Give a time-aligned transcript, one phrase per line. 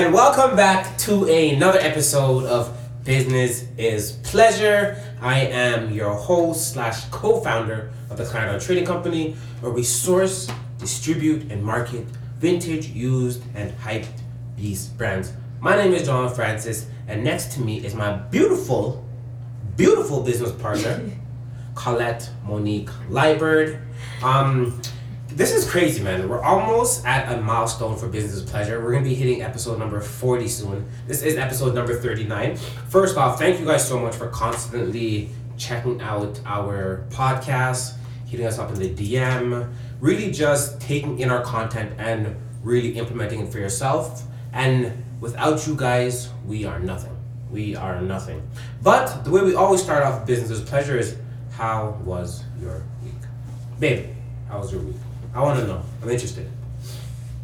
[0.00, 4.96] and welcome back to another episode of Business is Pleasure.
[5.20, 11.52] I am your host slash co-founder of the Client Trading Company, where we source, distribute,
[11.52, 12.06] and market
[12.38, 14.22] vintage, used, and hyped
[14.56, 15.34] beast brands.
[15.60, 19.04] My name is John Francis, and next to me is my beautiful,
[19.76, 21.10] beautiful business partner,
[21.74, 23.78] Colette Monique Liebert.
[24.22, 24.80] Um,
[25.32, 26.28] this is crazy, man.
[26.28, 28.82] We're almost at a milestone for Business Pleasure.
[28.82, 30.86] We're gonna be hitting episode number 40 soon.
[31.06, 32.56] This is episode number 39.
[32.88, 37.94] First off, thank you guys so much for constantly checking out our podcast,
[38.26, 42.34] hitting us up in the DM, really just taking in our content and
[42.64, 44.24] really implementing it for yourself.
[44.52, 47.16] And without you guys, we are nothing.
[47.50, 48.42] We are nothing.
[48.82, 51.16] But the way we always start off Business Pleasure is
[51.52, 53.14] how was your week?
[53.78, 54.08] Babe,
[54.48, 54.96] how was your week?
[55.34, 55.82] I want to know.
[56.02, 56.50] I'm interested.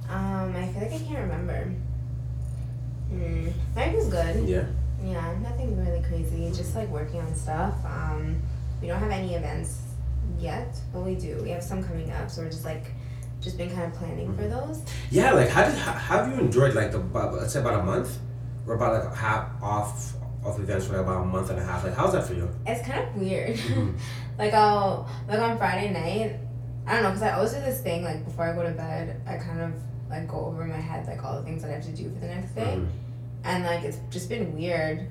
[0.08, 1.72] Um, I feel like I can't remember.
[3.10, 3.48] Hmm.
[3.74, 4.48] Mine was good.
[4.48, 4.64] Yeah.
[5.04, 6.50] Yeah, nothing really crazy.
[6.56, 7.74] Just like working on stuff.
[7.84, 8.40] Um,
[8.80, 9.80] we don't have any events
[10.38, 11.40] yet, but we do.
[11.42, 12.92] We have some coming up, so we're just like,
[13.40, 14.82] just been kind of planning for those.
[15.10, 18.18] Yeah, like how did how, have you enjoyed like the let's say about a month,
[18.66, 20.14] or about like half off
[20.44, 21.84] of events for like about a month and a half?
[21.84, 22.48] Like how's that for you?
[22.66, 23.56] It's kind of weird.
[23.56, 23.96] Mhm.
[24.38, 26.40] like I'll like on Friday night.
[26.86, 29.20] I don't know, cause I always do this thing like before I go to bed.
[29.26, 29.72] I kind of
[30.08, 32.04] like go over in my head like all the things that I have to do
[32.10, 32.76] for the next day.
[32.78, 32.86] Mhm.
[33.44, 35.08] And like it's just been weird,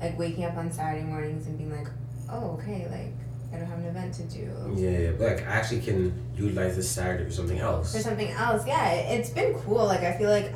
[0.00, 1.88] like waking up on Saturday mornings and being like,
[2.30, 3.14] oh okay, like
[3.52, 4.74] I don't have an event to do.
[4.76, 7.94] Yeah, yeah, but like I actually can utilize this Saturday for something else.
[7.94, 9.86] For something else, yeah, it- it's been cool.
[9.86, 10.52] Like I feel like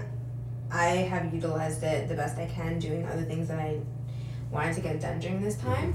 [0.70, 3.80] I have utilized it the best I can, doing other things that I
[4.50, 5.94] wanted to get done during this time.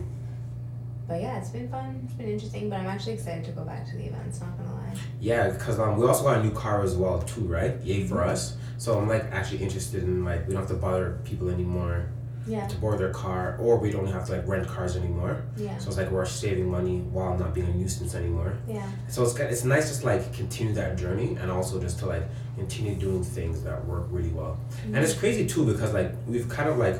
[1.07, 2.01] But yeah, it's been fun.
[2.05, 2.69] It's been interesting.
[2.69, 4.41] But I'm actually excited to go back to the events.
[4.41, 4.93] Not gonna lie.
[5.19, 7.79] Yeah, because um, we also got a new car as well too, right?
[7.81, 8.57] Yay for us.
[8.77, 12.07] So I'm like actually interested in like we don't have to bother people anymore
[12.47, 15.43] Yeah, to borrow their car, or we don't have to like rent cars anymore.
[15.57, 18.57] yeah, So it's like we're saving money while not being a nuisance anymore.
[18.67, 18.87] yeah.
[19.07, 22.23] So it's it's nice just like continue that journey and also just to like
[22.57, 24.57] continue doing things that work really well.
[24.85, 26.97] And it's crazy too because like we've kind of like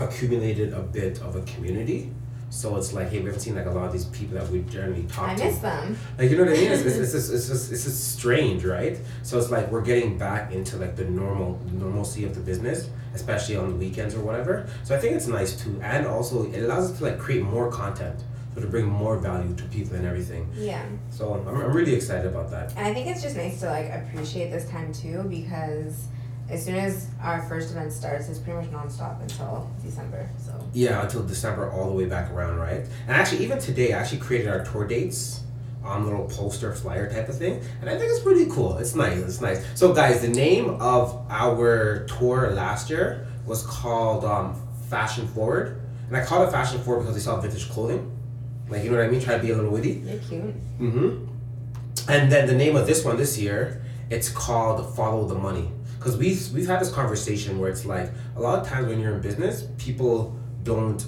[0.00, 2.12] accumulated a bit of a community.
[2.52, 4.60] So it's like hey we haven't seen like a lot of these people that we
[4.64, 5.42] generally talk I to.
[5.42, 5.96] I miss them.
[6.18, 6.70] Like you know what I mean?
[6.70, 8.98] It's, it's, it's, just, it's just it's just strange, right?
[9.22, 13.56] So it's like we're getting back into like the normal normalcy of the business, especially
[13.56, 14.68] on the weekends or whatever.
[14.84, 17.70] So I think it's nice too, and also it allows us to like create more
[17.70, 18.18] content,
[18.54, 20.46] so to bring more value to people and everything.
[20.54, 22.76] Yeah, So I'm, I'm really excited about that.
[22.76, 26.04] and I think it's just nice to like appreciate this time too because
[26.52, 30.28] as soon as our first event starts, it's pretty much nonstop until December.
[30.38, 32.86] So Yeah, until December all the way back around, right?
[33.06, 35.40] And actually, even today, I actually created our tour dates.
[35.84, 38.78] Um, little poster flyer type of thing, and I think it's pretty cool.
[38.78, 39.18] It's nice.
[39.18, 39.66] It's nice.
[39.74, 44.54] So, guys, the name of our tour last year was called um,
[44.88, 48.16] Fashion Forward, and I called it Fashion Forward because they sell vintage clothing.
[48.68, 49.20] Like you know what I mean?
[49.20, 49.94] Try to be a little witty.
[49.94, 50.54] they're cute.
[50.80, 51.26] Mm-hmm.
[52.08, 55.68] And then the name of this one this year, it's called Follow the Money.
[56.02, 59.14] Because we've, we've had this conversation where it's like a lot of times when you're
[59.14, 61.04] in business, people don't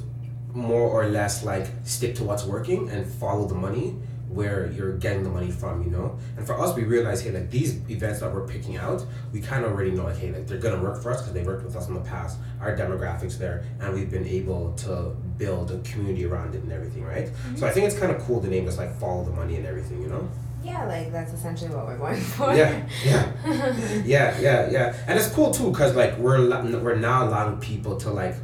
[0.53, 3.97] more or less like stick to what's working and follow the money
[4.29, 6.17] where you're getting the money from, you know?
[6.37, 9.65] And for us, we realize, hey, like these events that we're picking out, we kind
[9.65, 11.75] of already know, like, hey, like they're gonna work for us because they worked with
[11.75, 16.25] us in the past, our demographics there, and we've been able to build a community
[16.25, 17.27] around it and everything, right?
[17.27, 17.57] Mm-hmm.
[17.57, 19.67] So I think it's kind of cool the name is like follow the money and
[19.67, 20.29] everything, you know?
[20.65, 22.55] Yeah, like that's essentially what we're going for.
[22.55, 23.33] Yeah, yeah,
[24.05, 24.97] yeah, yeah, yeah.
[25.07, 26.49] And it's cool too because like we're
[26.81, 28.35] we're now allowing people to like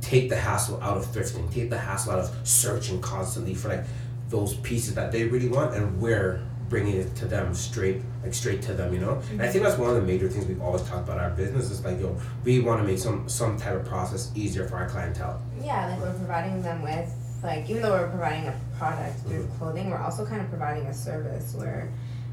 [0.00, 3.84] take the hassle out of thrifting, take the hassle out of searching constantly for like
[4.28, 8.60] those pieces that they really want, and we're bringing it to them straight, like straight
[8.62, 9.20] to them, you know.
[9.30, 11.70] And I think that's one of the major things we've always talked about our business
[11.70, 14.88] is like yo, we want to make some some type of process easier for our
[14.88, 15.42] clientele.
[15.60, 17.10] Yeah, like we're providing them with
[17.42, 20.94] like even though we're providing a product through clothing, we're also kind of providing a
[20.94, 21.92] service where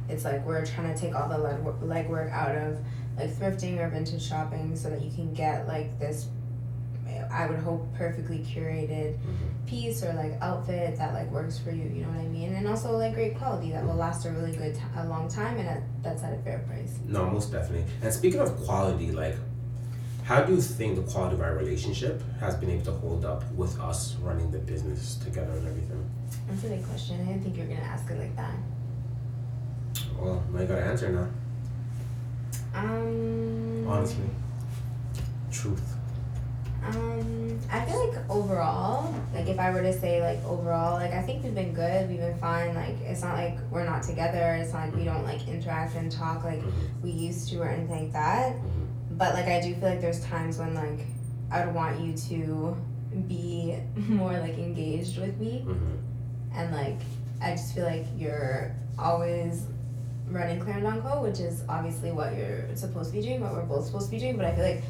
[0.09, 2.77] it's like we're trying to take all the leg legwork out of
[3.17, 6.27] like thrifting or vintage shopping so that you can get like this
[7.31, 9.65] I would hope perfectly curated Mm-hmm.
[9.67, 12.53] piece or like outfit that like works for you, you know what I mean?
[12.53, 15.57] And also like great quality that will last a really good t- a long time
[15.57, 16.99] and at, that's at a fair price.
[17.07, 17.85] No, most definitely.
[18.03, 19.37] And speaking of quality, like,
[20.25, 23.43] how do you think the quality of our relationship has been able to hold up
[23.53, 26.03] with us running the business together and everything?
[26.47, 27.21] That's a big question.
[27.21, 28.55] I didn't think you were gonna ask it like that.
[30.19, 31.27] Well, now you gotta answer now.
[32.73, 34.25] Um Honestly,
[35.51, 35.95] truth.
[36.87, 41.21] Um, I feel like overall, like if I were to say like overall, like I
[41.21, 42.09] think we've been good.
[42.09, 42.73] We've been fine.
[42.75, 44.55] Like it's not like we're not together.
[44.61, 46.71] It's not like we don't like interact and talk like Mhm.
[47.03, 48.55] we used to or anything like that.
[49.17, 51.05] But like I do feel like there's times when like
[51.51, 52.77] I would want you to
[53.27, 55.95] be more like engaged with me hmm
[56.57, 56.99] and like
[57.41, 59.63] I just feel like you're always
[60.29, 63.85] running Clarendon Co, which is obviously what you're supposed to be doing, what we're both
[63.85, 64.37] supposed to be doing.
[64.37, 64.83] But I feel like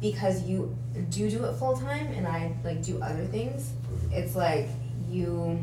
[0.00, 0.76] because you
[1.10, 3.72] do do it full time and I like do other things,
[4.10, 4.68] it's like
[5.08, 5.62] you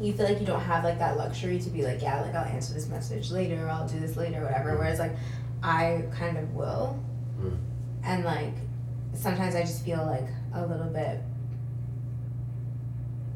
[0.00, 2.44] you feel like you don't have like that luxury to be like yeah like I'll
[2.44, 4.76] answer this message later or I'll do this later or whatever.
[4.76, 5.12] Whereas like
[5.62, 6.98] I kind of will,
[7.40, 7.56] Mm.
[8.04, 8.54] and like
[9.14, 11.20] sometimes I just feel like a little bit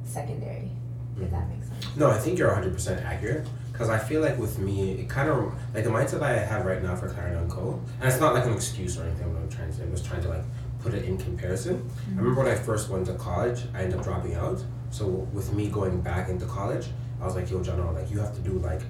[0.04, 0.70] secondary.
[1.20, 1.96] If that makes sense.
[1.96, 3.46] No, I think you're 100% accurate.
[3.72, 6.64] Because I feel like with me, it kind of, like the mindset that I have
[6.66, 9.48] right now for Clarendon Co., and it's not like an excuse or anything what I'm
[9.48, 10.44] trying to say, I'm just trying to like
[10.80, 11.88] put it in comparison.
[12.08, 14.62] I remember when I first went to college, I ended up dropping out.
[14.90, 16.88] So with me going back into college,
[17.20, 18.80] I was like, yo, John, like you have to do like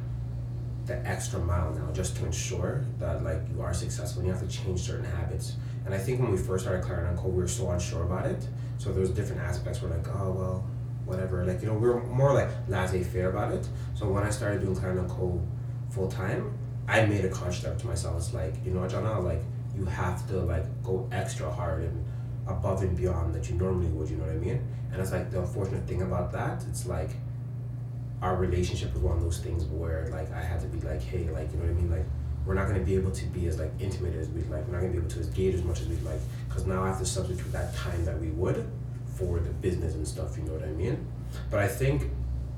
[0.90, 4.42] the extra mile now just to ensure that like you are successful and you have
[4.42, 5.54] to change certain habits.
[5.86, 8.44] And I think when we first started Clarendon Co, we were so unsure about it.
[8.78, 10.66] So there was different aspects where like, oh well,
[11.04, 11.44] whatever.
[11.44, 13.68] Like, you know, we're more like laissez-faire about it.
[13.94, 15.40] So when I started doing Clarendon Co
[15.90, 16.58] full time,
[16.88, 18.16] I made a conscious effort to myself.
[18.16, 19.42] It's like, you know, Jana, like
[19.76, 22.04] you have to like go extra hard and
[22.48, 24.60] above and beyond that you normally would, you know what I mean?
[24.92, 27.10] And it's like the unfortunate thing about that, it's like
[28.22, 31.28] our relationship was one of those things where like I had to be like, hey,
[31.30, 32.04] like you know what I mean, like
[32.46, 34.66] we're not gonna be able to be as like intimate as we'd like.
[34.66, 36.88] We're not gonna be able to engage as much as we'd like, because now I
[36.88, 38.66] have to substitute that time that we would
[39.16, 40.36] for the business and stuff.
[40.36, 41.06] You know what I mean?
[41.50, 42.10] But I think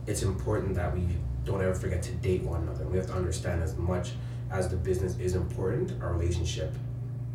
[0.06, 1.06] it's important that we
[1.44, 2.86] don't ever forget to date one another.
[2.86, 4.12] We have to understand as much
[4.50, 6.74] as the business is important, our relationship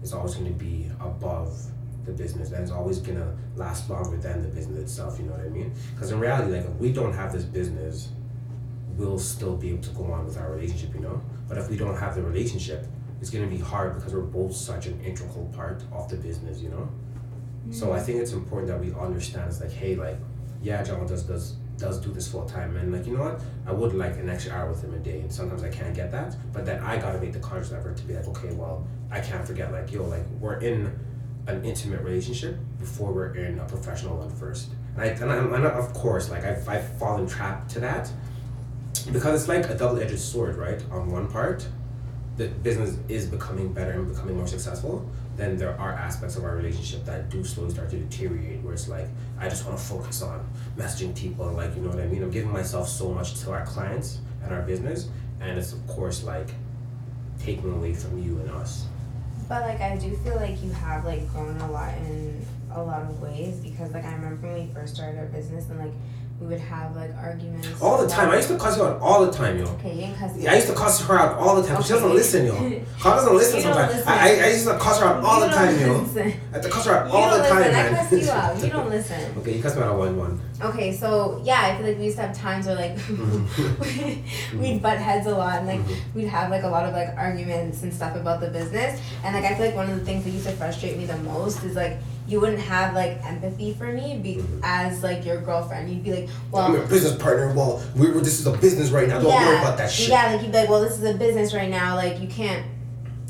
[0.04, 1.54] is always going to be above
[2.06, 5.34] the business and it's always going to last longer than the business itself you know
[5.34, 8.10] what i mean because in reality like if we don't have this business
[8.98, 11.22] we'll still be able to go on with our relationship you know?
[11.48, 12.86] But if we don't have the relationship
[13.20, 16.62] it's going to be hard because we're both such an integral part of the business
[16.62, 16.90] you know?
[17.72, 18.04] So i mm.
[18.04, 20.18] think it's important that we understand it's like hey like
[20.62, 23.42] yeah john does does does do this full time and like you know what?
[23.68, 26.12] I would like an extra hour with him a day and sometimes i can't get
[26.12, 29.20] that but then i gotta make the conscious effort to be like okay well i
[29.20, 30.92] can't forget like yo like we're in
[31.48, 34.70] an intimate relationship before we're in a professional one first.
[34.96, 38.12] And i and, I, and I, of course like I've, I've fallen trapped to that
[39.12, 41.66] because it's like a double-edged sword right on one part
[42.38, 46.56] the business is becoming better and becoming more successful, then there are aspects of our
[46.56, 49.08] relationship that do slowly start to deteriorate where it's like
[49.40, 52.24] I just want to focus on messaging people like you know what I mean.
[52.24, 55.10] I'm giving myself so much to our clients and our business
[55.42, 56.50] and it's of course like
[57.40, 58.86] taking away from you and us.
[59.50, 63.02] But like I do feel like you have like grown a lot in a lot
[63.02, 65.94] of ways because like I remember when we first started our business and like
[66.40, 68.30] we would have like arguments All the time.
[68.30, 69.66] I used to cuss her out all the time, yo.
[69.66, 71.82] Okay, you didn't cuss me I used to cuss her out all the time.
[71.82, 72.14] She doesn't Okay.
[72.14, 72.54] listen, yo.
[73.00, 73.94] Carl doesn't listen You sometimes.
[73.96, 74.08] listen.
[74.08, 75.96] I, I, used to cuss her out all You the time, yo.
[76.22, 77.74] I had to cuss her out You all the time, listen.
[77.74, 77.94] man.
[77.94, 78.64] I cussed you out.
[78.64, 79.38] You don't listen.
[79.40, 80.42] okay, you cuss me out on one one.
[80.62, 84.60] Okay, so yeah, I feel like we used to have times where like Mm-hmm.
[84.62, 85.96] we'd butt heads a lot and like Mhm.
[86.16, 89.00] we'd have like a lot of like arguments and stuff about the business.
[89.24, 91.18] And like I feel like one of the things that used to frustrate me the
[91.18, 94.60] most is like you wouldn't have like empathy for me be- Mhm.
[94.64, 95.90] as like your girlfriend.
[95.90, 97.54] You'd be like, well, I'm your business partner.
[97.54, 99.20] Well, we were, this is a business right now.
[99.20, 100.10] Don't worry about that shit.
[100.10, 101.96] Yeah, like you'd be like, well, this is a business right now.
[101.96, 102.66] Like you can't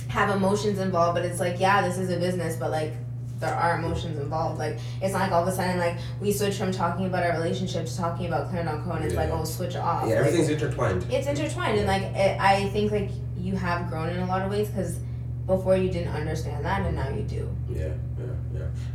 [0.07, 2.94] have emotions involved, but it's like, yeah, this is a business, but like
[3.39, 4.57] there are emotions involved.
[4.57, 7.33] Like it's not like all of a sudden like we switch from talking about our
[7.33, 8.92] relationship to talking about Clarendon Co.
[8.94, 9.37] and it's like Yeah.
[9.39, 10.04] oh switch off.
[10.07, 11.06] Yeah, Like, everything's intertwined.
[11.11, 14.49] it's intertwined and like it, I think like you have grown in a lot of
[14.49, 14.97] ways because
[15.45, 17.47] before you didn't understand that and now you do.
[17.69, 17.94] Yeah, yeah, yeah.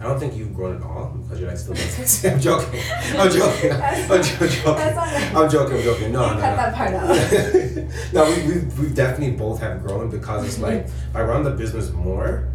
[0.01, 1.75] I don't think you've grown at all because you're like still.
[2.33, 2.81] I'm joking.
[3.17, 3.73] I'm joking.
[3.73, 4.75] I'm joking.
[4.75, 5.77] That's not I'm joking.
[5.77, 6.13] I'm joking.
[6.13, 8.13] No, you no, cut that part out.
[8.13, 11.53] no, we, we, we definitely both have grown because it's like if I run the
[11.53, 12.49] business more,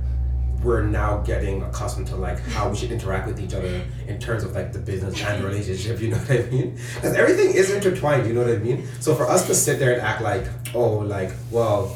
[0.63, 4.43] we're now getting accustomed to like how we should interact with each other in terms
[4.43, 6.01] of like the business and the relationship.
[6.01, 6.77] You know what I mean?
[6.95, 8.27] Because everything is intertwined.
[8.27, 8.87] You know what I mean?
[8.99, 11.95] So for us to sit there and act like, oh, like, well,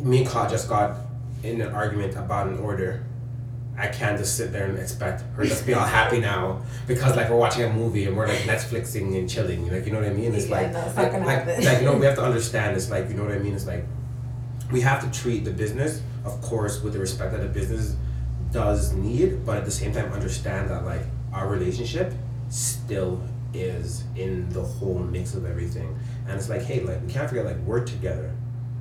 [0.00, 0.96] me and Ka just got
[1.42, 3.04] in an argument about an order.
[3.76, 7.28] I can't just sit there and expect her to be all happy now because like
[7.28, 9.70] we're watching a movie and we're like Netflixing and chilling.
[9.72, 10.32] Like you know what I mean?
[10.34, 12.76] It's Yeah, like no, it's not like, like, like you know we have to understand.
[12.76, 13.54] It's like you know what I mean.
[13.54, 13.84] It's like
[14.70, 17.96] we have to treat the business, of course, with the respect that the business
[18.52, 21.02] does need, but at the same time understand that like
[21.32, 22.12] our relationship
[22.48, 23.20] still
[23.52, 25.96] is in the whole mix of everything.
[26.28, 28.32] And it's like, hey, like we can't forget like we're together.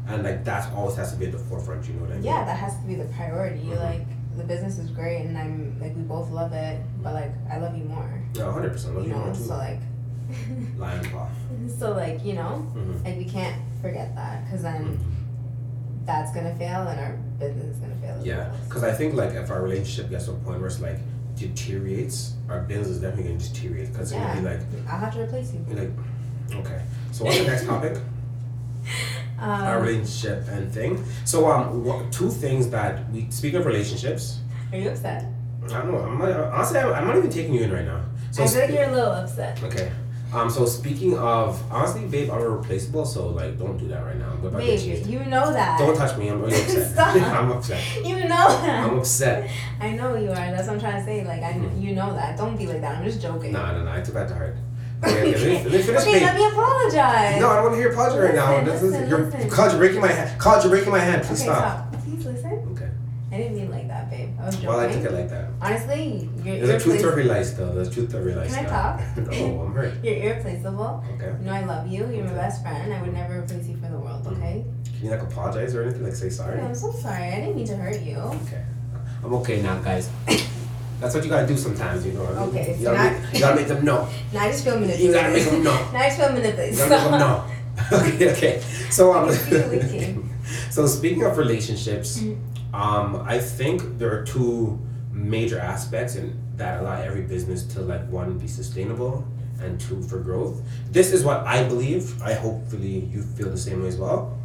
[0.08, 2.24] And like that always has to be at the forefront, you know what I mean?
[2.24, 3.64] Yeah, that has to be the priority.
[3.66, 3.80] Mhm.
[3.80, 4.08] Like
[4.38, 7.78] the business is great and I'm like we both love it, but like I love
[7.78, 8.22] you more.
[8.36, 8.96] No, hundred percent.
[8.96, 9.40] Love you you more too.
[9.44, 9.80] so like
[10.78, 11.28] Lion paw.
[11.78, 13.06] so like, you know, Mm-hmm.
[13.06, 14.98] like we can't forget that cuz then
[16.06, 18.16] that's gonna fail and our business is gonna fail.
[18.20, 18.58] As Yeah, well.
[18.68, 21.00] because I think like if our relationship gets to a point where it's like
[21.36, 23.92] deteriorates, our business is definitely gonna deteriorate.
[23.92, 24.36] Because it's Yeah.
[24.36, 25.66] gonna be like, I'll have to replace you.
[25.76, 25.92] like,
[26.66, 26.82] okay.
[27.12, 27.98] So what's the next topic?
[29.44, 31.04] Our Um, relationship and thing.
[31.26, 34.40] So um, what, two things that we speak of relationships.
[34.72, 35.26] are you upset?
[35.66, 36.00] I don't know.
[36.00, 38.02] I'm not, honestly, I'm, I'm not even taking you in right now.
[38.32, 39.64] So I feel like spe- you're a little upset.
[39.64, 39.92] okay.
[40.34, 43.06] Um, so speaking of honestly, babe, I'm irreplaceable.
[43.06, 44.32] So like, don't do that right now.
[44.32, 45.20] I'm Babe, you.
[45.20, 45.78] you know that.
[45.78, 46.28] Don't touch me.
[46.30, 46.92] I'm really upset.
[46.92, 47.16] Stop.
[47.40, 47.82] I'm upset.
[48.04, 48.84] You know that.
[48.90, 49.48] I'm upset.
[49.80, 50.34] I know you are.
[50.34, 51.24] That's what I'm trying to say.
[51.24, 51.80] Like, I, Mhm.
[51.80, 52.36] you know that.
[52.36, 52.98] Don't be like that.
[52.98, 53.52] I'm just joking.
[53.52, 53.92] No, no, no.
[53.92, 54.56] I took that to heart.
[55.04, 56.02] Okay, okay, let me, let me finish.
[56.02, 57.42] okay, let me apologize.
[57.42, 58.52] No, I don't want to hear apology right now.
[58.62, 59.50] Listen, This is listen, you're listen.
[59.50, 60.40] College, you're breaking my hand.
[60.40, 61.24] College, you're breaking my hand.
[61.24, 61.94] Please okay, stop.
[61.94, 62.04] stop.
[62.04, 62.52] Please listen.
[62.72, 62.90] Okay.
[63.32, 64.30] I didn't mean like that, babe.
[64.40, 64.70] I was joking.
[64.70, 65.50] Well, I took it like that.
[65.60, 67.10] Honestly, you're There's a truth to irreplaceable.
[67.10, 67.92] every lie still.
[67.92, 69.18] Truth to lie Can I talk?
[69.18, 69.94] no, I'm hurt.
[70.04, 71.04] You're irreplaceable.
[71.16, 71.34] Okay.
[71.40, 72.08] You know I love you.
[72.12, 72.94] You're my best friend.
[72.94, 74.24] I would never replace you for the world.
[74.24, 74.36] Mm-hmm.
[74.42, 74.66] Okay.
[74.98, 76.04] Can you like apologize or anything?
[76.04, 76.60] Like say sorry?
[76.60, 77.24] Yeah, I'm so sorry.
[77.24, 78.18] I didn't mean to hurt you.
[78.18, 78.64] Okay.
[79.24, 80.10] I'm okay now, guys.
[81.04, 82.50] That's what you gotta do sometimes, you know what I mean?
[82.56, 84.08] Okay, You so gotta, now- make, you gotta make them know.
[84.34, 85.06] Now I just feel manipulated.
[85.06, 85.90] You gotta make them know.
[85.94, 86.74] Now I just feel manipulated.
[86.74, 87.46] You gotta make them know.
[87.92, 88.62] okay, okay.
[88.90, 90.24] So um, I can feel
[90.72, 92.38] so speaking of relationships, Mm.
[92.74, 94.80] um, I think there are two
[95.12, 99.26] major aspects in that allow every business to like one be sustainable
[99.62, 100.62] and two for growth.
[100.90, 102.22] This is what I believe.
[102.22, 104.38] I hopefully you feel the same way as well.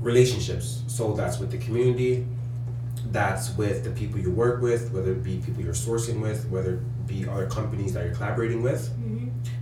[0.00, 0.82] Relationships.
[0.86, 2.24] So that's with the community,
[3.10, 6.74] that's with the people you work with, whether it be people you're sourcing with, whether
[6.74, 8.90] it be other companies that you're collaborating with.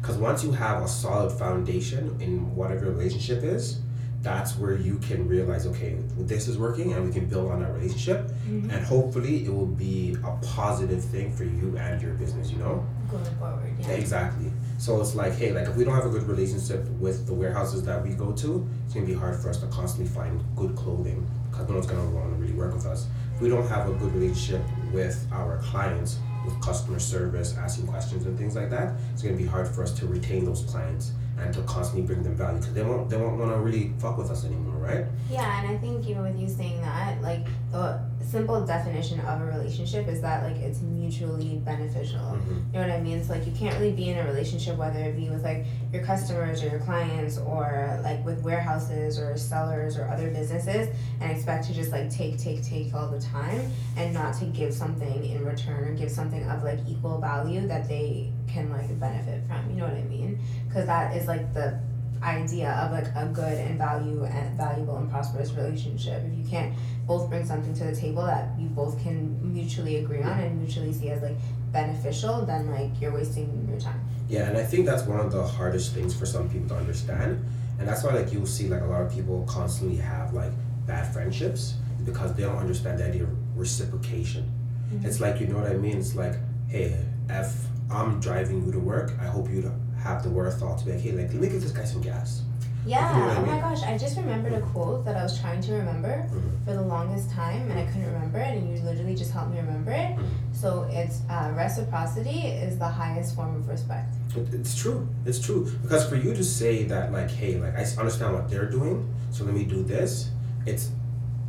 [0.00, 3.81] Because once you have a solid foundation in whatever relationship is,
[4.23, 7.73] that's where you can realize, okay, this is working and we can build on that
[7.73, 8.33] relationship.
[8.49, 8.73] Mhm.
[8.73, 12.85] And hopefully it will be a positive thing for you and your business, you know?
[13.11, 13.90] Going forward, yeah.
[13.90, 14.50] Exactly.
[14.78, 17.85] So it's like, hey, like if we don't have a good relationship with the warehouses
[17.85, 21.25] that we go to, it's gonna be hard for us to constantly find good clothing
[21.50, 23.07] because no one's gonna want to really work with us.
[23.40, 24.62] We don't have a good relationship
[24.93, 29.45] with our clients, with customer service, asking questions and things like that, it's gonna be
[29.45, 32.83] hard for us to retain those clients and to constantly bring them value because they
[32.83, 35.05] won't they won't want to really fuck with us anymore, right?
[35.31, 39.45] Yeah, and I think even with you saying that, like the simple definition of a
[39.45, 42.19] relationship is that like it's mutually beneficial.
[42.21, 42.49] Mhm.
[42.73, 43.19] You know what I mean?
[43.19, 46.02] It's like you can't really be in a relationship whether it be with like your
[46.02, 50.88] customers or your clients or like with warehouses or sellers or other businesses
[51.21, 54.75] and expect to just like take, take, take all the time and not to give
[54.75, 59.46] something in return or give something of like equal value that they can like benefit
[59.46, 59.70] from.
[59.70, 60.38] You know what I mean?
[60.68, 61.78] Because that is like the
[62.22, 66.22] idea of like a good and value and valuable and prosperous relationship.
[66.24, 66.74] If you can't
[67.06, 70.92] both bring something to the table that you both can mutually agree on and mutually
[70.92, 71.36] see as like
[71.72, 74.00] beneficial, then like you're wasting your time.
[74.28, 77.44] Yeah, and I think that's one of the hardest things for some people to understand.
[77.78, 80.52] And that's why like you'll see like a lot of people constantly have like
[80.86, 81.74] bad friendships
[82.04, 84.50] because they don't understand the idea of reciprocation.
[84.92, 85.04] Mhm.
[85.04, 85.98] It's like you know what I mean?
[85.98, 86.36] It's like,
[86.68, 86.96] hey,
[87.28, 87.52] if
[87.90, 91.12] I'm driving you to work, I hope you have the wherewithal to be like, hey,
[91.12, 92.43] like let me give this guy some gas.
[92.87, 93.12] Yeah.
[93.12, 95.61] You know I oh my gosh, I just remembered a quote that I was trying
[95.62, 96.64] to remember Mhm.
[96.64, 99.59] for the longest time, and I couldn't remember it, and you literally just helped me
[99.59, 100.14] remember it.
[100.16, 100.25] Mhm.
[100.52, 104.14] So it's uh, reciprocity is the highest form of respect.
[104.37, 105.09] It, it's true.
[105.25, 108.71] It's true because for you to say that like, hey, like I understand what they're
[108.71, 110.31] doing, so let me do this.
[110.64, 110.90] It's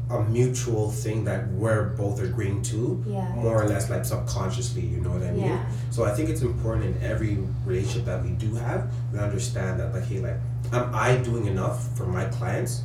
[0.10, 3.28] a mutual thing that we're both agreeing to, Yeah.
[3.36, 4.82] more or less like subconsciously.
[4.86, 5.46] You know what I mean?
[5.46, 5.66] Yeah.
[5.92, 9.94] So I think it's important in every relationship that we do have, we understand that
[9.94, 10.38] like, hey, like,
[10.72, 12.84] am I doing enough for my clients?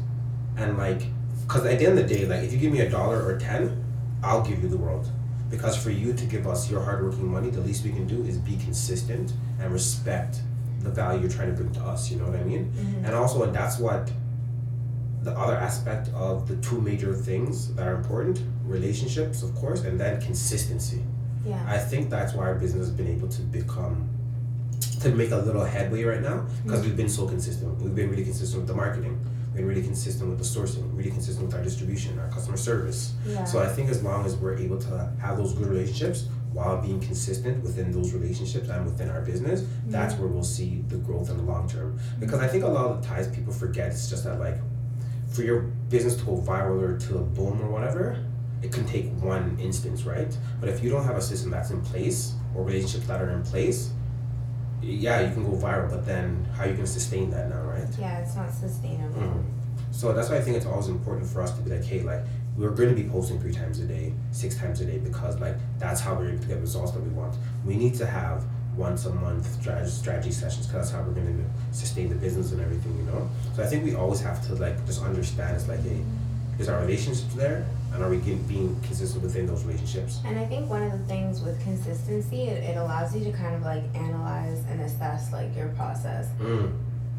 [0.57, 1.03] And like,
[1.47, 3.39] because at the end of the day, like, if you give me a dollar or
[3.39, 3.85] ten,
[4.25, 5.07] I'll give you the world.
[5.51, 8.39] Because for you to give us your hardworking money, the least we can do is
[8.39, 10.41] be consistent and respect
[10.81, 12.11] the value you're trying to bring to us.
[12.11, 12.73] You know what I mean?
[12.75, 13.05] Mhm.
[13.07, 14.11] And also, and that's what
[15.23, 19.99] the other aspect of the two major things that are important relationships, of course, and
[19.99, 21.03] then consistency.
[21.45, 21.65] Yeah.
[21.69, 24.09] I think that's why our business has been able to become
[25.01, 26.89] to make a little headway right now because mm-hmm.
[26.89, 27.77] we've been so consistent.
[27.81, 29.19] We've been really consistent with the marketing.
[29.47, 30.97] We've been really consistent with the sourcing.
[30.97, 33.15] Really consistent with our distribution, our customer service.
[33.27, 33.45] Yeah.
[33.45, 37.01] So I think as long as we're able to have those good relationships while being
[37.01, 40.23] consistent within those relationships and within our business, that's mm-hmm.
[40.23, 41.99] where we'll see the growth in the long term.
[42.21, 44.59] Because I think a lot of the times people forget it's just that like
[45.33, 48.23] for your business to go viral or to boom or whatever,
[48.63, 50.37] it can take one instance, right?
[50.61, 53.43] But if you don't have a system that's in place or relationships that are in
[53.43, 53.91] place,
[54.83, 57.87] yeah, you can go viral, but then how you can sustain that now, right?
[57.99, 59.21] yeah, it's not sustainable.
[59.21, 59.43] Mhm.
[59.91, 62.23] So that's why I think it's always important for us to be like, hey, like
[62.57, 65.57] we're going to be posting three times a day, six times a day, because like
[65.79, 67.35] that's how we're able to get results that we want.
[67.65, 68.45] We need to have
[68.77, 72.61] once a month strategy, sessions because that's how we're going to sustain the business and
[72.61, 73.29] everything, you know.
[73.55, 76.01] So I think we always have to like just understand it's like, hey,
[76.59, 77.67] Is our relationships there?
[77.93, 80.21] And are we being consistent within those relationships?
[80.25, 83.55] And I think one of the things with consistency, it, it allows you to kind
[83.55, 86.29] of like analyze and assess like your process.
[86.41, 86.73] Mm.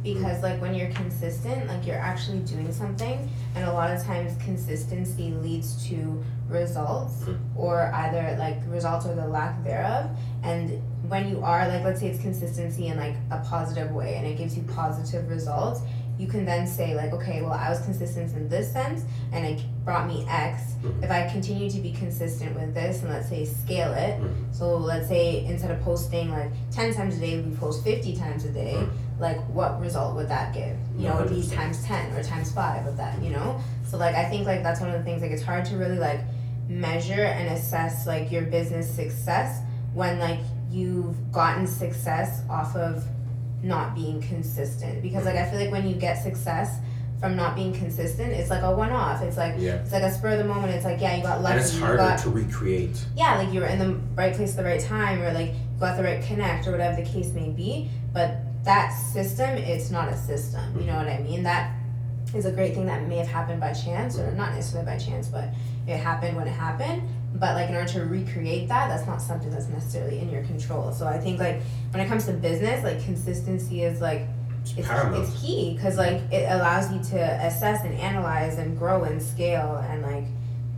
[0.03, 4.35] Because like when you're consistent, like you're actually doing something, and a lot of times
[4.43, 7.37] consistency leads to results, Mhm.
[7.55, 10.09] or either like results or the lack thereof.
[10.43, 10.81] And
[11.13, 14.35] when you are like, let's say it's consistency in like a positive way, and it
[14.35, 15.81] gives you positive results,
[16.17, 19.61] you can then say like, okay, well I was consistent in this sense, and it
[19.85, 20.73] brought me X.
[20.81, 21.03] Mhm.
[21.03, 24.33] If I continue to be consistent with this, and let's say scale it, Mhm.
[24.59, 28.45] so let's say instead of posting like ten times a day, we post fifty times
[28.45, 28.73] a day.
[28.79, 28.89] Mhm.
[29.19, 30.75] Like what result would that give?
[30.97, 33.21] You know, it would be times ten or times five of that.
[33.21, 35.21] You know, so like I think like that's one of the things.
[35.21, 36.21] Like it's hard to really like
[36.67, 39.61] measure and assess like your business success
[39.93, 40.39] when like
[40.73, 43.03] you've gotten success off of
[43.61, 45.01] not being consistent.
[45.01, 46.79] Because like I feel like when you get success
[47.19, 49.21] from not being consistent, it's like a one off.
[49.21, 49.75] It's like Yeah.
[49.75, 50.73] it's like a spur of the moment.
[50.73, 51.53] It's like yeah, you got lucky.
[51.57, 53.05] And it's harder got, to recreate.
[53.15, 55.79] yeah, like you were in the right place at the right time, or like you
[55.79, 57.89] got the right connect, or whatever the case may be.
[58.11, 60.79] But that system, it's not a system.
[60.79, 61.43] You know what I mean?
[61.43, 61.73] That
[62.35, 65.27] is a great thing that may have happened by chance, or not necessarily by chance,
[65.27, 65.49] but
[65.87, 67.03] it happened when it happened.
[67.35, 70.91] But like in order to recreate that, that's not something that's necessarily in your control.
[70.91, 71.61] So I think like
[71.91, 74.27] when it comes to business, like consistency is like
[74.61, 79.03] It's it's, it's key because like it allows you to assess and analyze and grow
[79.03, 80.25] and scale and like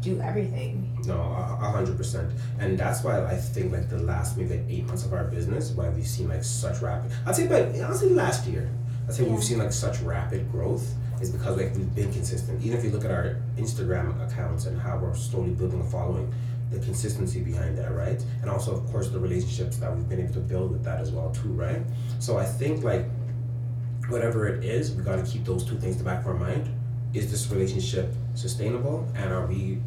[0.02, 0.98] do everything.
[1.06, 4.86] No, a hundred percent, and that's why I think like the last maybe like eight
[4.88, 7.12] months of our business, why we've seen like such rapid.
[7.28, 8.70] I'd say, but honestly, last year,
[9.08, 9.34] I'd say Yeah.
[9.34, 10.88] we've seen like such rapid growth
[11.26, 12.64] is because like we've been consistent.
[12.64, 16.34] Even if you look at our Instagram accounts and how we're slowly building a following,
[16.72, 18.24] the consistency behind that, right?
[18.42, 21.12] And also, of course, the relationships that we've been able to build with that as
[21.12, 21.82] well, too, right?
[22.20, 23.06] So I think like
[24.10, 26.34] whatever it is, we got to keep those two things in the back of our
[26.34, 26.70] mind.
[27.14, 29.82] Is this relationship sustainable, and are we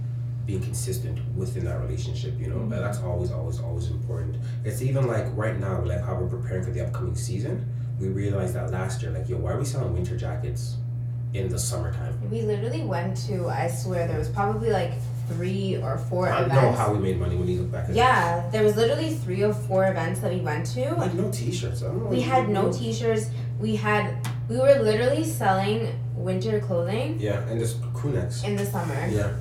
[0.46, 2.38] being consistent within that relationship?
[2.38, 4.38] You know, and that's always, always, always important.
[4.64, 7.68] It's even like right now, like how we're preparing for the upcoming season.
[8.00, 10.76] We realized that last year, like, yo, why are we selling winter jackets
[11.34, 12.18] in the summertime?
[12.30, 14.92] We literally went to, I swear, there was probably like
[15.28, 16.62] three or four I don't events.
[16.62, 19.42] know how we made money when you look back at yeah, there was literally three
[19.42, 20.94] or four events that we went to.
[20.94, 21.82] Like no t-shirts.
[21.82, 22.06] I don't know.
[22.08, 23.26] We had no t-shirts.
[23.60, 24.14] We had,
[24.48, 28.42] we were literally selling winter clothing Yeah, and this crew necks.
[28.44, 28.94] in the summer.
[29.10, 29.32] Yeah.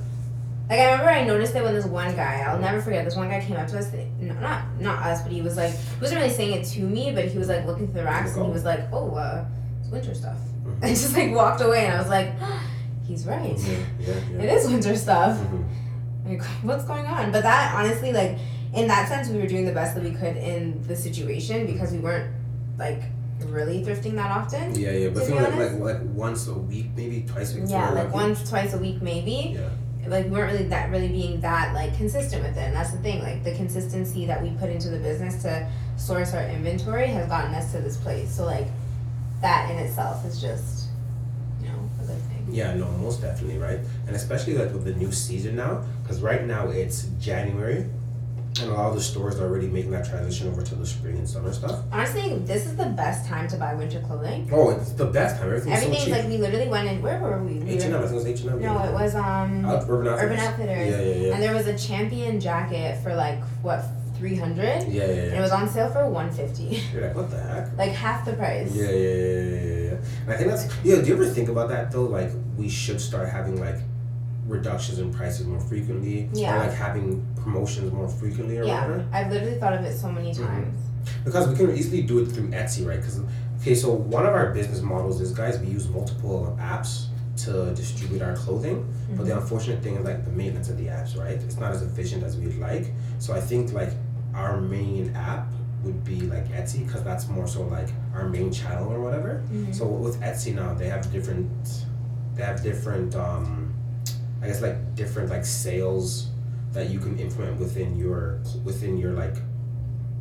[0.68, 2.40] Like I remember, I noticed it when this one guy.
[2.46, 3.02] I'll never forget.
[3.06, 3.90] This one guy came up to us.
[4.20, 7.10] no, Not not us, but he was like, he wasn't really saying it to me,
[7.10, 9.46] but he was like looking through the racks and he was like, "Oh, uh,
[9.80, 10.36] it's winter stuff,"
[10.68, 10.82] Mhm.
[10.82, 11.86] and just like walked away.
[11.86, 12.32] And I was like,
[13.06, 13.56] "He's right.
[13.58, 14.42] Yeah, yeah, yeah.
[14.42, 15.38] It is winter stuff.
[15.38, 15.64] Mhm.
[16.28, 18.38] Like, what's going on?" But that honestly, like
[18.74, 21.92] in that sense, we were doing the best that we could in the situation because
[21.92, 22.30] we weren't
[22.78, 23.02] like
[23.46, 24.74] really thrifting that often.
[24.74, 27.70] Yeah, yeah, but I feel like, like like once a week, maybe twice a week.
[27.70, 28.14] Yeah, like week.
[28.14, 29.56] once, twice a week, maybe.
[29.58, 29.68] Yeah.
[30.08, 32.98] like we weren't really that really being that like consistent with it and that's the
[32.98, 37.28] thing like the consistency that we put into the business to source our inventory has
[37.28, 38.68] gotten us to this place so like
[39.40, 40.88] that in itself is just
[41.62, 43.80] you know a good thing Yeah, no, most definitely, right?
[44.06, 47.84] And especially like with the new season now, because right now it's January,
[48.60, 51.16] and a lot of the stores are already making that transition over to the spring
[51.18, 51.80] and summer stuff.
[51.92, 55.46] honestly this is the best time to buy winter clothing Oh, it's the best time.
[55.50, 56.14] Everything's, everything's so cheap.
[56.16, 58.14] like we literally went in where were we, we H and M, I think it
[58.16, 58.62] was H and M.
[58.62, 60.22] no it was um Urban Outfitters.
[60.24, 61.34] urban outfitters Yeah, yeah, yeah.
[61.34, 63.84] and there was a champion jacket for like what
[64.18, 65.38] 300 Yeah, yeah, and yeah.
[65.38, 67.76] it was on sale for 150 You're like, what the heck?
[67.78, 69.96] like half the price Yeah, yeah, yeah, yeah, yeah, yeah.
[70.24, 70.96] And I think that's yeah.
[71.00, 72.04] Do you ever think about that though?
[72.04, 73.76] Like we should start having like
[74.46, 76.54] reductions in prices more frequently, Yeah.
[76.56, 79.06] or like having promotions more frequently, or yeah whatever.
[79.12, 80.46] i've literally thought of it so many Mhm.
[80.46, 80.78] times
[81.24, 82.96] Because we can easily do it through Etsy, right?
[83.00, 83.20] Because
[83.60, 87.06] okay, so one of our business models is guys, we use multiple apps
[87.44, 88.84] to distribute our clothing.
[89.16, 91.36] But the unfortunate thing is like the maintenance of the apps, right?
[91.46, 92.86] It's not as efficient as we'd like.
[93.20, 93.90] So I think like
[94.38, 95.46] our main app
[95.82, 99.42] would be like Etsy because that's more so like our main channel or whatever.
[99.50, 99.74] Mhm.
[99.74, 101.48] So with Etsy now, they have different,
[102.34, 103.72] they have different, um,
[104.42, 106.30] I guess like different like sales
[106.72, 109.36] that you can implement within your within your like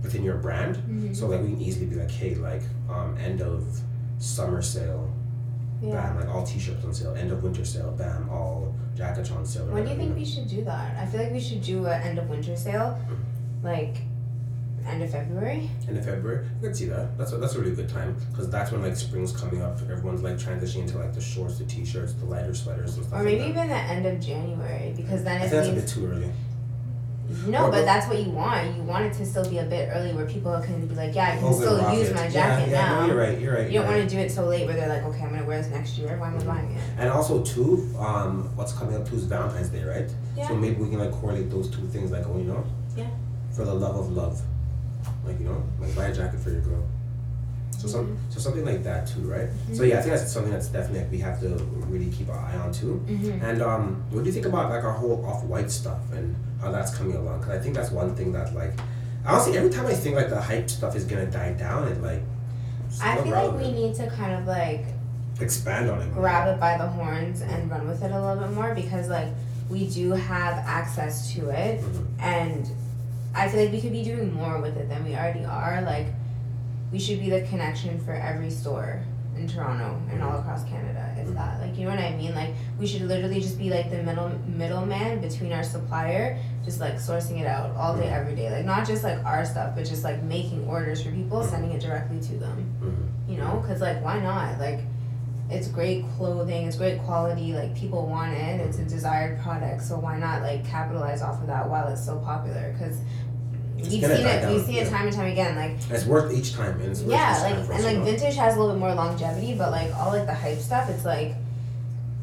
[0.04, 0.76] within your brand.
[0.78, 1.16] Mhm.
[1.16, 3.64] So like we can easily be like, hey, like um, end of
[4.20, 5.12] summer sale,
[5.82, 7.14] yeah bam, like all t-shirts on sale.
[7.16, 9.66] End of winter sale, bam, all jackets on sale.
[9.68, 10.98] When do you think we should do that?
[10.98, 12.98] I feel like we should do an end of winter sale,
[13.68, 13.98] like
[14.88, 15.70] end of February.
[15.88, 17.18] End of February, I could see that.
[17.18, 19.80] That's a, that's a really good time because that's when like spring's coming up.
[19.82, 23.20] Everyone's like transitioning to like the shorts, the t-shirts, the lighter sweaters and stuff.
[23.20, 25.88] Or maybe like even the end of January because then it think that's a bit
[25.88, 26.32] too early.
[27.46, 28.74] No, Or but that's what you want.
[28.78, 31.34] You want it to still be a bit early where people can be like, yeah,
[31.34, 33.02] I can still use my jacket yeah, now.
[33.02, 33.38] No, you're right.
[33.38, 33.68] You're right.
[33.68, 33.98] You don't right.
[33.98, 35.98] want to do it so late where they're like, okay, I'm gonna wear this next
[35.98, 36.18] year.
[36.18, 36.82] Why am I buying it?
[36.98, 40.10] And also too, um, what's coming up too is Valentine's Day, right?
[40.38, 40.48] Yeah.
[40.48, 43.10] So maybe we can like correlate those two things, like oh, you know, Yeah.
[43.58, 44.40] For the love of love,
[45.26, 46.84] like you know, like buy a jacket for your girl.
[47.80, 48.16] So some, Mm-hmm.
[48.32, 49.50] so something like that too, right?
[49.74, 51.50] So yeah, I think that's something that's definitely like, we have to
[51.90, 53.04] really keep our eye on too.
[53.08, 53.44] Mm-hmm.
[53.46, 56.96] And um, what do you think about like our whole off-white stuff and how that's
[56.96, 57.40] coming along?
[57.40, 58.74] Because I think that's one thing that like,
[59.26, 62.02] I honestly, every time I think like the hype stuff is gonna die down, it
[62.02, 62.22] like.
[63.02, 64.86] I feel like we need to kind of like
[65.42, 66.12] expand on it.
[66.14, 69.28] grab it by the horns and run with it a little bit more because like
[69.70, 72.06] we do have access to it Mhm.
[72.20, 72.70] and
[73.38, 75.82] I feel like we could be doing more with it than we already are.
[75.84, 76.08] Like
[76.92, 79.02] we should be the connection for every store
[79.38, 81.14] in Toronto and all across Canada.
[81.16, 81.36] If Mhm.
[81.36, 82.34] that, like, you know what I mean?
[82.34, 86.96] Like we should literally just be like the middle middleman between our supplier, just like
[86.96, 88.14] sourcing it out all day, Mhm.
[88.20, 88.50] every day.
[88.52, 91.82] Like not just like our stuff, but just like making orders for people, sending it
[91.82, 92.74] directly to them
[93.28, 94.80] you know because like why not like
[95.50, 99.98] it's great clothing it's great quality like people want it it's a desired product so
[100.00, 103.00] why not like capitalize off of that while it's so popular because
[103.78, 104.82] It's we've seen it down, seen yeah.
[104.84, 107.54] it time and time again like it's worth each time, and it's worth yeah like
[107.76, 108.04] and like you know?
[108.06, 111.06] vintage has a little bit more longevity but like all like the hype stuff it's
[111.06, 111.36] like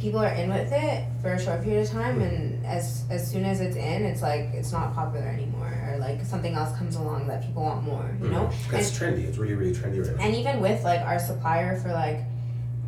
[0.01, 2.29] people are in with it for a short period of time Mhm.
[2.29, 6.23] and as as soon as it's in it's like it's not popular anymore or like
[6.25, 8.71] something else comes along that people want more you know Mhm.
[8.71, 9.25] 'Cause it's trendy.
[9.29, 10.25] It's really, really trendy right now.
[10.25, 12.21] and even with like our supplier for like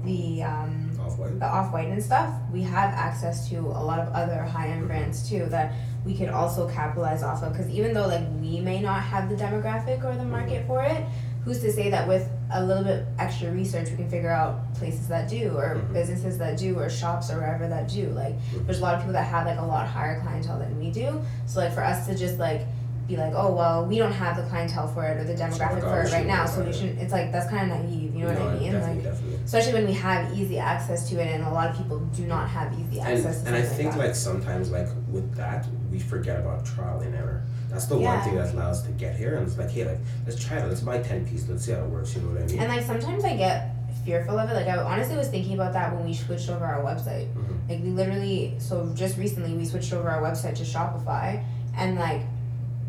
[0.05, 1.39] the um Off white.
[1.39, 4.87] the off white and stuff, we have access to a lot of other high end
[4.89, 5.73] brands too that
[6.07, 7.53] we could also capitalize off of.
[7.53, 11.05] Because even though like we may not have the demographic or the market for it,
[11.45, 15.07] who's to say that with a little bit extra research we can figure out places
[15.09, 15.93] that do or Mhm.
[15.93, 18.09] businesses that do or shops or wherever that do.
[18.11, 18.35] Like
[18.67, 21.21] there's a lot of people that have like a lot higher clientele than we do.
[21.47, 22.63] So like for us to just like
[23.09, 26.03] be like, oh well, we don't have the clientele for it or the demographic for
[26.03, 26.99] it right now, so we shouldn't.
[26.99, 28.13] It's like that's kind of naive.
[28.13, 28.73] You know what I mean?
[28.73, 29.45] Definitely, Like definitely.
[29.45, 32.49] especially when we have easy access to it and a lot of people do not
[32.49, 33.47] have easy And, access to it.
[33.47, 37.43] and I think like sometimes like with that we forget about trial and error.
[37.71, 39.99] That's the one thing that allows us to get here, and it's like, hey, like
[40.27, 40.69] let's try it.
[40.69, 41.49] Let's buy ten pieces.
[41.49, 42.15] Let's see how it works.
[42.15, 42.59] You know what I mean?
[42.59, 44.55] and like sometimes I get fearful of it.
[44.55, 47.33] Like I honestly was thinking about that when we switched over our website.
[47.35, 47.69] Mhm.
[47.69, 51.43] Like we literally so just recently we switched over our website to Shopify
[51.77, 52.23] and like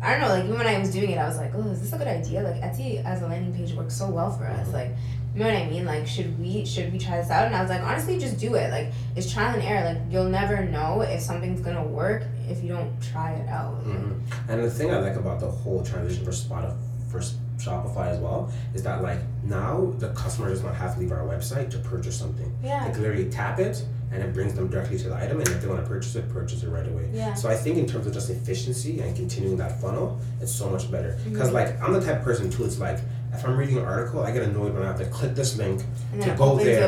[0.00, 1.80] I don't know, like even when I was doing it I was like, Oh, is
[1.80, 2.42] this a good idea?
[2.42, 4.68] Like Etsy as a landing page works so well for us.
[4.68, 4.72] Mhm.
[4.74, 4.90] Like
[5.38, 5.84] you know what I mean?
[5.84, 7.46] Like should we should we try this out?
[7.46, 8.70] And I was like, honestly just do it.
[8.72, 9.84] Like it's trial and error.
[9.94, 13.84] Like you'll never know if something's gonna work if you don't try it out.
[13.86, 14.20] Mhm.
[14.48, 16.74] And the thing I like about the whole transition for Spotify
[17.08, 17.20] for
[17.56, 21.20] Shopify as well is that like now the customer does not have to leave our
[21.24, 22.52] website to purchase something.
[22.62, 22.86] Yeah.
[22.86, 25.60] They can literally tap it and it brings them directly to the item and if
[25.62, 27.08] they want to purchase it, purchase it right away.
[27.12, 27.34] Yeah.
[27.34, 30.90] So I think in terms of just efficiency and continuing that funnel, it's so much
[30.90, 31.12] better.
[31.20, 31.32] Mm-hmm.
[31.32, 32.98] Because like I'm the type of person too, it's like
[33.38, 35.80] if I'm reading an article, I get annoyed when I have to click this link
[36.20, 36.80] to go there.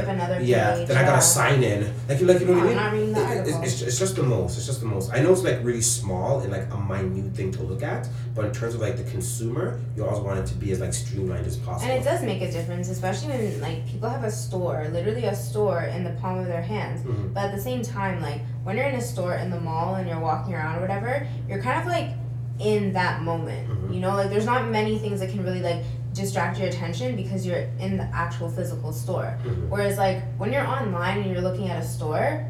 [0.43, 0.89] yeah, page.
[0.89, 1.93] then I gotta sign in.
[2.09, 2.79] Like you like you know what I mean?
[2.79, 4.57] I'm not reading the It- it- it's, it's just the most.
[4.57, 5.13] It's just the most.
[5.13, 8.45] I know it's like really small and like a minute thing to look at, but
[8.47, 11.47] in terms of like the consumer, you always want it to be as like streamlined
[11.47, 11.91] as possible.
[11.91, 15.35] And it does make a difference, especially when like people have a store, literally a
[15.35, 17.03] store in the palm of their hands.
[17.03, 17.33] Mhm.
[17.35, 20.09] But at the same time, like when you're in a store in the mall and
[20.09, 22.11] you're walking around or whatever, you're kind of like
[22.59, 23.67] in that moment.
[23.71, 23.95] Mhm.
[23.95, 27.47] You know, like there's not many things that can really like distract your attention because
[27.47, 29.37] you're in the actual physical store.
[29.45, 29.69] Mhm.
[29.69, 32.45] Whereas like when you're online and you're looking at a store,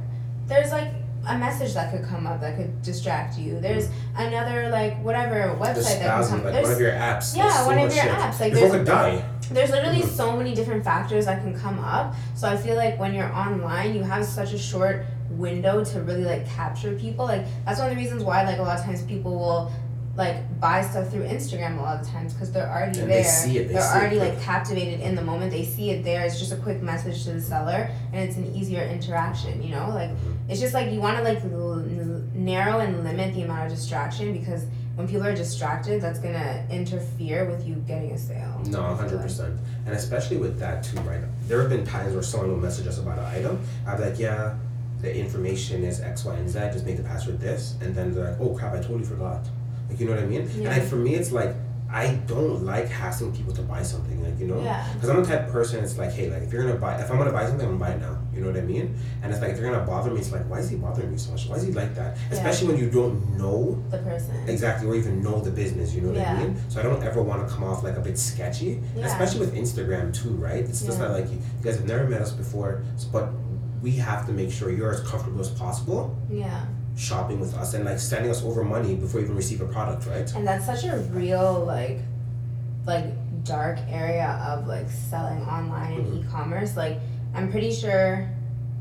[0.46, 0.88] there's like
[1.28, 3.60] a message that could come up that could distract you.
[3.60, 6.52] There's another like whatever website There's that can thousands, come.
[6.54, 7.36] like one of your apps.
[7.36, 8.10] Yeah, so one of your shit.
[8.12, 9.22] apps, like, there's- could die.
[9.50, 10.08] there's literally Mhm.
[10.08, 12.14] so many different factors that can come up.
[12.34, 16.24] So I feel like when you're online, you have such a short window to really
[16.24, 17.26] like capture people.
[17.26, 19.70] Like that's one of the reasons why like a lot of times people will
[20.16, 23.22] like buy stuff through Instagram a lot of times because they're already And there.
[23.22, 24.34] they see it, they are see it already quick.
[24.34, 25.50] like captivated in the moment.
[25.52, 26.24] They see it there.
[26.26, 29.62] It's just a quick message to the seller, and it's an easier interaction.
[29.62, 30.36] You know, like Mhm.
[30.48, 33.76] it's just like you want to like l- n- narrow and limit the amount of
[33.78, 34.64] distraction because
[34.96, 38.60] when people are distracted, that's gonna interfere with you getting a sale.
[38.66, 41.20] No, hundred percent, and especially with that too, right?
[41.48, 43.60] There have been times where someone will message us about an item.
[43.86, 44.54] I'm like, yeah,
[45.00, 46.58] the information is X, Y, and Z.
[46.72, 49.48] Just make the password this, and then they're like, oh crap, I totally forgot.
[49.90, 50.42] Like, you know what I mean?
[50.42, 50.74] And Yeah.
[50.74, 51.54] I, for me, it's like
[51.92, 54.22] I don't like hassling people to buy something.
[54.22, 54.86] Like, you know, Yeah.
[54.94, 55.82] because I'm the type of person.
[55.82, 57.84] It's like, hey, like if you're gonna buy, if I'm gonna buy something, I'm gonna
[57.90, 58.16] buy it now.
[58.32, 58.94] You know what I mean?
[59.22, 61.18] And it's like if you're gonna bother me, it's like, why is he bothering me
[61.18, 61.48] so much?
[61.48, 62.16] Why is he like that?
[62.16, 62.36] Yeah.
[62.36, 64.36] Especially when you don't know The person.
[64.46, 66.34] exactly or even know the business you know what Yeah.
[66.34, 69.06] i mean so i don't ever want to come off like a bit sketchy Yeah.
[69.06, 71.06] especially with instagram too right it's just Yeah.
[71.08, 73.32] not like you, you guys have never met us before but
[73.82, 76.60] we have to make sure you're as comfortable as possible Yeah.
[76.96, 80.06] Shopping with us and like sending us over money before you even receive a product,
[80.06, 80.32] right?
[80.34, 81.98] And that's such a real like
[82.86, 83.04] like
[83.44, 86.24] dark area of like selling online and Mhm.
[86.26, 86.76] e-commerce.
[86.76, 86.98] Like
[87.34, 88.28] I'm pretty sure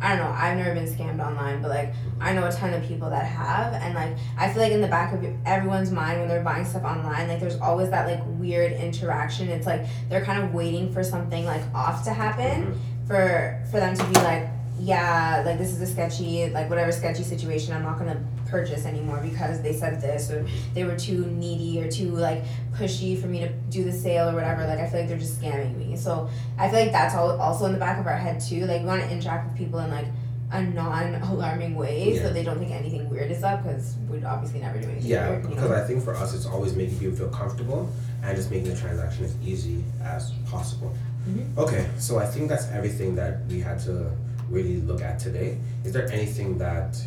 [0.02, 2.84] I don't know, I've never been scammed online, but like I know a ton of
[2.84, 6.30] people that have and like I feel like in the back of everyone's mind when
[6.30, 9.50] they're buying stuff online, like there's always that like weird interaction.
[9.50, 13.08] It's like they're kind of waiting for something like off to happen Mhm.
[13.08, 14.48] for for them to be like
[14.80, 19.20] yeah like this is a sketchy like whatever sketchy situation i'm not gonna purchase anymore
[19.22, 23.40] because they said this or they were too needy or too like pushy for me
[23.40, 26.30] to do the sale or whatever like i feel like they're just scamming me so
[26.58, 28.88] i feel like that's all also in the back of our head too like we
[28.88, 30.06] want to interact with people in like
[30.52, 32.24] a non-alarming way Yeah.
[32.24, 35.30] so they don't think anything weird is up because we'd obviously never do anything Yeah,
[35.30, 35.76] weird because know?
[35.76, 37.88] I think for us it's always making people feel comfortable
[38.24, 40.92] and just making the transaction as easy as possible.
[41.30, 41.56] Mhm.
[41.56, 44.12] Okay, so I think that's everything that we had to
[44.50, 45.58] really look at today.
[45.84, 46.98] Is there anything that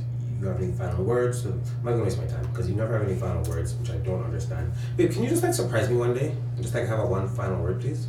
[0.41, 1.45] you have any final words?
[1.45, 3.97] I'm not gonna waste my time because you never have any final words, which I
[3.99, 4.73] don't understand.
[4.97, 7.29] Babe, can you just like surprise me one day and just like have a one
[7.29, 8.07] final word, please?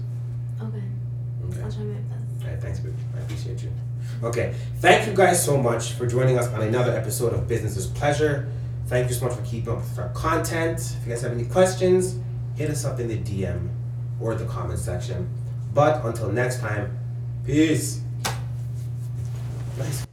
[0.61, 0.81] okay
[1.49, 1.61] Okay.
[1.61, 2.93] i'll try my best Alright, thanks, babe.
[3.15, 3.71] I appreciate you.
[4.21, 7.87] Okay, thank you guys so much for joining us on another episode of Business is
[7.87, 8.49] Pleasure.
[8.87, 10.79] Thank you so much for keeping up with our content.
[10.79, 12.19] If you guys have any questions,
[12.55, 13.69] hit us up in the DM
[14.19, 15.29] or the comment section.
[15.73, 16.97] But until next time,
[17.45, 18.02] peace.
[19.77, 20.12] Nice.